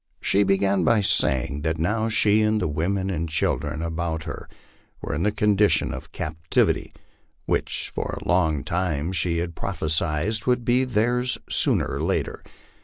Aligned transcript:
She 0.19 0.41
began 0.41 0.83
by 0.83 1.01
saying 1.01 1.61
that 1.61 1.77
now 1.77 2.09
she 2.09 2.41
and 2.41 2.59
the 2.59 2.67
women 2.67 3.11
and 3.11 3.29
children 3.29 3.83
about 3.83 4.23
her 4.23 4.49
were 4.99 5.13
in 5.13 5.21
the 5.21 5.31
condition 5.31 5.93
of 5.93 6.11
captivity, 6.11 6.91
which 7.45 7.91
for 7.93 8.17
a 8.19 8.27
long 8.27 8.63
time 8.63 9.11
she 9.11 9.37
had 9.37 9.53
prophesied 9.53 10.43
would 10.47 10.65
be 10.65 10.85
theirs 10.85 11.37
sooner 11.47 11.85
or 11.87 12.01
later. 12.01 12.41